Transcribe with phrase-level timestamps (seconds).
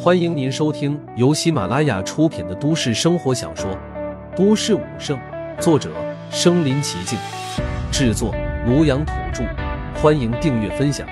[0.00, 3.70] 欢迎您收听由喜马拉雅出品的都市生活小说
[4.36, 5.18] 《都市武圣》，
[5.60, 5.92] 作者：
[6.30, 7.18] 身临其境，
[7.92, 8.32] 制作：
[8.66, 9.44] 庐阳土著。
[10.00, 11.06] 欢迎订阅分享。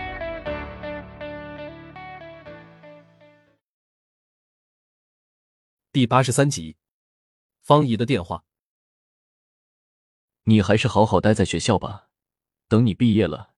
[5.92, 6.76] 第八十三集，
[7.62, 8.44] 方怡的电话。
[10.44, 12.06] 你还是好好待在学校吧，
[12.68, 13.50] 等你毕业了，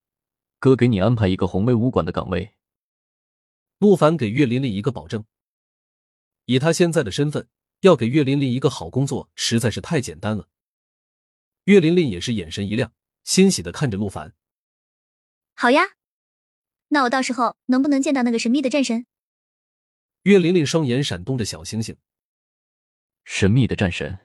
[0.59, 2.55] 哥给你安排一个红卫武馆的岗位。
[3.79, 5.25] 陆凡给岳琳琳一个保证，
[6.47, 7.49] 以他现在的身份，
[7.81, 10.49] 要给岳琳琳一个好工作实在是太简单了。
[11.65, 14.35] 岳琳琳也是眼神一亮，欣喜的看着陆凡。
[15.55, 15.83] 好呀，
[16.89, 19.07] 那我到时候能不能见到那个神秘的战神？
[20.23, 21.97] 岳琳琳双眼闪动着小星星。
[23.25, 24.19] 神秘的战神，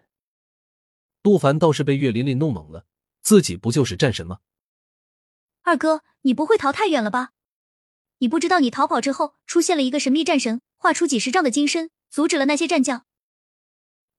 [1.22, 2.88] 陆凡倒是被岳琳琳弄懵了，
[3.22, 4.40] 自己不就是战神吗？
[5.62, 7.34] 二哥，你不会逃太远了吧？
[8.24, 13.06] 你不知道，你逃跑之后出现了一个神秘战神，画出几十丈的金身，阻止了那些战将。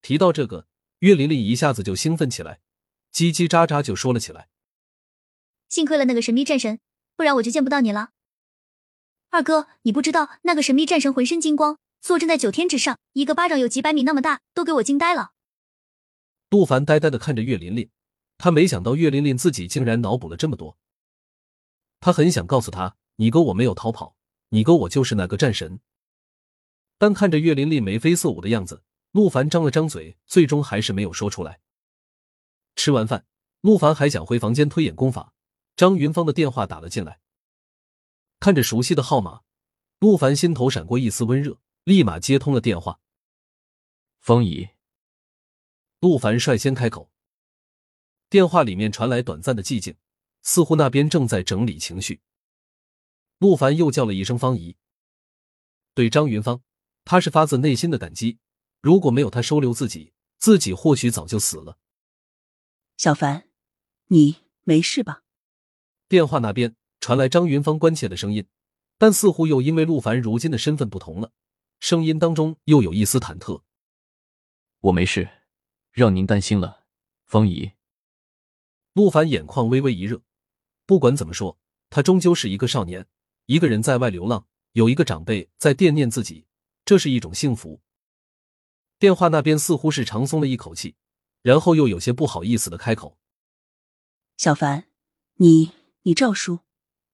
[0.02, 0.66] 提到这个，
[0.98, 2.60] 岳琳琳一下子就兴奋起来，
[3.14, 4.48] 叽叽喳喳就说了起来。
[5.70, 6.80] 幸亏了那个神秘战神，
[7.16, 8.10] 不然我就见不到你了。
[9.30, 15.32] 二哥，你不知道那个神秘战神浑身金光，坐镇在九天之上，一个巴掌有几百米那么大，都给我惊呆了。
[16.50, 17.88] 杜凡呆呆的看着岳琳琳，
[18.36, 20.76] 他没想到岳琳琳自己竟然脑补了这么多。
[22.00, 22.96] 他很想告诉他。
[23.16, 24.16] 你哥我没有逃跑，
[24.48, 25.80] 你哥我就是那个战神。
[26.98, 31.60] 但看着岳琳琳眉飞色舞的样子，陆凡张了张嘴，最终还是没有说出来。
[32.76, 33.26] 吃完饭，
[33.60, 35.32] 陆凡还想回房间推演功法，
[35.76, 37.20] 张云芳的电话打了进来。
[38.40, 39.42] 看着熟悉的号码，
[40.00, 43.00] 陆凡心头闪过一丝温热，立马接通了电话。
[44.18, 44.68] 方姨，
[46.00, 47.10] 陆凡率先开口。
[48.28, 49.96] 电话里面传来短暂的寂静，
[50.42, 52.20] 似乎那边正在整理情绪。
[53.44, 54.74] 陆凡又叫了一声方姨，
[55.92, 56.62] 对张云芳，
[57.04, 58.38] 他是发自内心的感激。
[58.80, 61.76] 如果没有他收留自己，自己或许早就死了。
[62.96, 63.46] 小凡，
[64.06, 65.24] 你没事吧？
[66.08, 68.46] 电话那边传来张云芳关切的声音，
[68.96, 71.30] 但似乎又因为陆凡如今的身份不同了，
[71.80, 73.60] 声音当中又有一丝忐忑。
[74.80, 75.28] 我没事，
[75.92, 76.86] 让您担心了，
[77.26, 77.72] 方姨。
[78.94, 80.22] 陆凡眼眶微微一热，
[80.86, 81.58] 不管怎么说，
[81.90, 83.06] 他终究是一个少年。
[83.46, 86.46] 一个人在外流浪，有一个长辈在惦念自己，
[86.84, 87.82] 这是一种幸福。
[88.98, 90.94] 电话那边似乎是长松了一口气，
[91.42, 93.18] 然后又有些不好意思的开口
[94.38, 94.86] ：“小凡，
[95.34, 95.72] 你
[96.04, 96.60] 你赵叔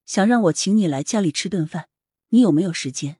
[0.07, 1.89] 想让我请你来家里吃顿饭，
[2.29, 3.17] 你有没有时间？”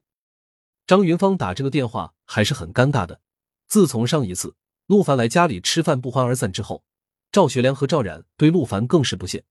[0.87, 3.19] 张云芳打这个电话还是很尴尬的。
[3.67, 4.55] 自从上一次
[4.85, 6.85] 陆凡来家里吃饭不欢而散之后，
[7.29, 9.43] 赵学良和赵冉对陆凡更是不屑。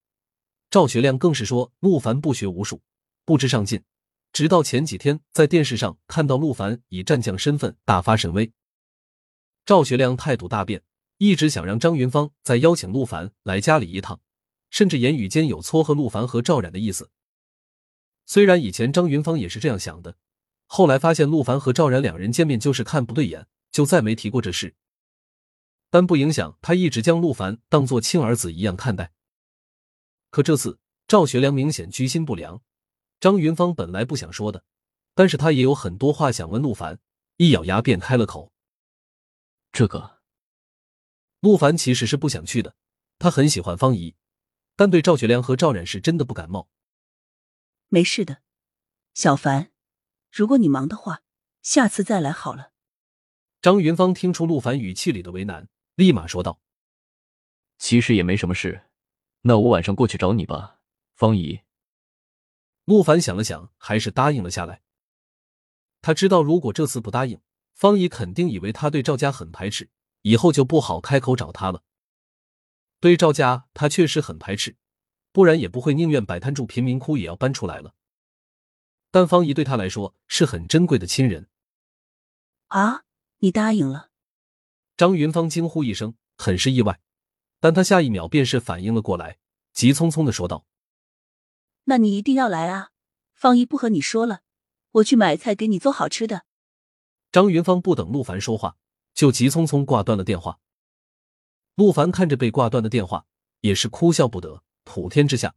[0.71, 2.81] 赵学良更是说陆凡不学无术。
[3.23, 3.83] 不知上进，
[4.33, 8.51] 直到前几天在电视上看到陆凡以战将身份大发神威，
[9.65, 10.83] 赵学良态度大变，
[11.17, 14.19] 一直想让张云芳再邀请陆凡来家里一趟，
[14.69, 17.11] 甚至言语间有撮合陆凡和赵冉的意思。
[18.25, 20.17] 虽然以前张云芳也是这样想的，
[20.65, 24.75] 后来发现陆凡和赵冉两人见面就是看不对眼，就再没提过这事。
[25.89, 29.11] 但不影响他一直将陆凡当做亲儿子一样看待。
[30.29, 32.61] 可这次赵学良明显居心不良。
[33.21, 34.65] 张云芳本来不想说的，
[35.13, 36.99] 但是他也有很多话想问陆凡，
[37.37, 38.51] 一咬牙便开了口
[39.71, 40.19] ：“这个。”
[41.39, 42.75] 陆凡其实是不想去的，
[43.19, 44.15] 他很喜欢方怡，
[44.75, 46.67] 但对赵学良和赵冉是真的不感冒。
[47.89, 48.41] 没事的，
[49.13, 49.71] 小凡，
[50.31, 51.21] 如果你忙的话，
[51.61, 52.71] 下次再来好了。
[53.61, 56.59] 张云芳听出陆凡语气里的为难，立马说道
[57.77, 58.89] ：“其实也没什么事，
[59.41, 60.79] 那我晚上过去找你吧，
[61.13, 61.61] 方怡。”
[62.91, 64.81] 陆凡想了想，还是答应了下来。
[66.01, 67.39] 他知道，如果这次不答应，
[67.73, 69.89] 方怡肯定以为他对赵家很排斥，
[70.23, 71.83] 以后就不好开口找他了。
[72.99, 74.75] 对赵家，他确实很排斥，
[75.31, 77.95] 不然也不会宁愿摆摊住贫民窟也要搬出来了。
[79.09, 81.47] 但方怡对他来说是很珍贵的亲人。
[82.67, 83.05] 啊，
[83.37, 84.09] 你答应了？
[84.97, 86.99] 张云芳惊呼一声，很是意外，
[87.61, 89.37] 但他下一秒便是反应了过来，
[89.71, 90.65] 急匆匆的说道。
[91.85, 92.91] 那你一定要来啊！
[93.33, 94.41] 方姨不和你说了，
[94.91, 96.45] 我去买菜给你做好吃的。
[97.31, 98.77] 张云芳不等陆凡说话，
[99.13, 100.59] 就急匆匆挂断了电话。
[101.75, 103.25] 陆凡看着被挂断的电话，
[103.61, 104.63] 也是哭笑不得。
[104.83, 105.55] 普天之下，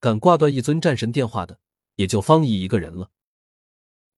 [0.00, 1.60] 敢挂断一尊战神电话的，
[1.96, 3.10] 也就方姨一个人了。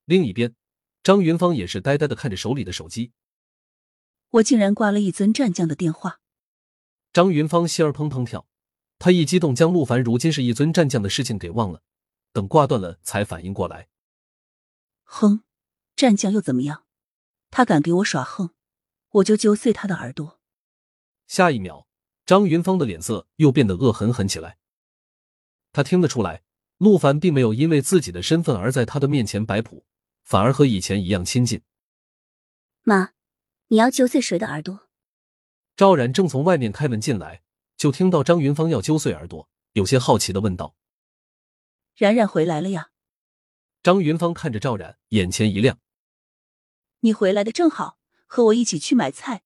[0.04, 0.54] 另一边，
[1.02, 3.12] 张云芳也是呆呆的看着手里的手机。
[4.30, 6.20] 我竟然挂了一尊战将的电话！
[7.12, 8.46] 张云芳心儿砰砰跳。
[9.04, 11.82] 他一激动，将陆凡如今是一尊战将的事情给忘了，
[12.32, 13.88] 等挂断了才反应过来。
[15.02, 15.42] 哼，
[15.96, 16.84] 战将又怎么样？
[17.50, 18.50] 他敢给我耍横，
[19.14, 20.38] 我就揪碎他的耳朵。
[21.26, 21.88] 下一秒，
[22.24, 24.58] 张云芳的脸色又变得恶狠狠起来。
[25.72, 26.44] 他听得出来，
[26.78, 29.84] 陆凡并没有因为自己的身份而在他的面前摆谱，
[30.22, 31.62] 反而和以前一样亲近。
[32.82, 33.14] 妈，
[33.66, 34.88] 你要揪碎谁的耳朵？
[35.74, 37.42] 赵冉正从外面开门进来，
[37.82, 40.76] 就听到张云芳要揪碎耳朵，有些好奇的问道
[41.98, 42.92] ：“冉冉回来了呀？”
[43.82, 45.80] 张云芳看着赵冉，眼前一亮
[47.02, 47.98] ：“你回来的正好，
[48.28, 49.42] 和我一起去买菜。”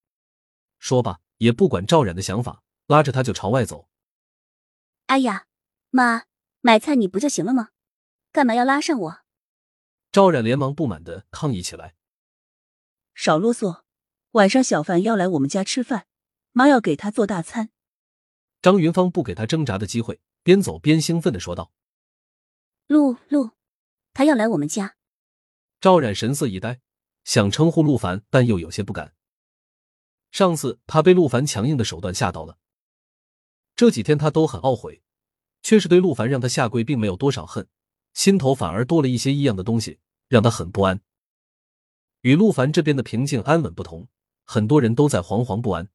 [0.79, 3.89] 说罢，也不管赵冉的想法，拉着他就朝外走。
[5.07, 5.47] 哎呀，
[5.89, 6.25] 妈，
[6.61, 7.71] 买菜你不就行了吗？
[8.33, 9.21] 干嘛要拉上我？
[10.13, 11.95] 赵冉连忙不满的抗议起来
[13.17, 13.85] ：“少啰嗦！
[14.33, 16.07] 晚上小凡要来我们家吃饭。”
[16.53, 17.71] 妈要给他做大餐。
[18.63, 21.73] 张云芳不给他挣扎的机会，边走边兴奋的说道
[22.89, 23.51] ：“陆陆，
[24.13, 24.97] 他要来我们家。”
[25.81, 26.81] 赵冉神色一呆，
[27.25, 29.15] 想称呼陆凡，但又有些不敢。
[30.33, 32.59] 上次他被陆凡强硬的手段吓到了，
[33.77, 35.03] 这几天他都很懊悔，
[35.63, 37.69] 却是对陆凡让他下跪并没有多少恨，
[38.15, 41.01] 心头反而多了一些异样的东西，让他很不安。
[42.23, 44.09] 与陆凡这边的平静安稳不同，
[44.45, 45.89] 很多人都在惶惶不安。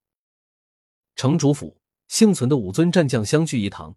[1.16, 1.81] 城主府
[2.12, 3.96] 幸存的五尊战将相聚一堂，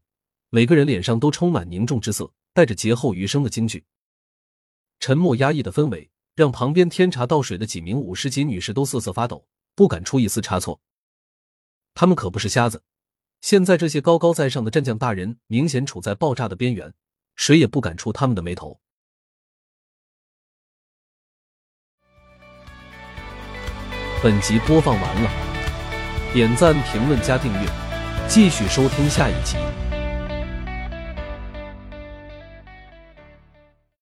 [0.51, 3.85] 每个人脸上都充满凝重之色，带着劫后余生的惊惧。
[5.01, 10.81] 沉默压抑的氛围让旁边添茶倒水的几名五十级女士都瑟瑟发抖，不敢出一丝差错。
[11.93, 12.85] 他们可不是瞎子，
[13.41, 16.95] 现在这些高高在上的战将大人明显处在爆炸的边缘，
[17.35, 18.79] 谁也不敢触他们的眉头。
[24.23, 25.31] 本集播放完了。
[26.33, 27.84] 点赞、评论、加订阅，
[28.35, 29.84] 继续收听下一集。